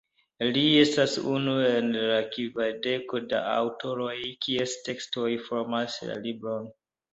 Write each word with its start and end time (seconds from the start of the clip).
Li 0.53 0.61
estas 0.83 1.17
unu 1.33 1.53
el 1.65 1.91
la 1.97 2.15
kvardeko 2.37 3.21
da 3.35 3.43
aŭtoroj, 3.51 4.17
kies 4.49 4.77
tekstoj 4.91 5.31
formas 5.51 6.03
la 6.11 6.19
libron. 6.27 6.69